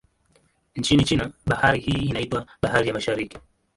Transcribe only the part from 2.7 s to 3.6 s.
ya Mashariki.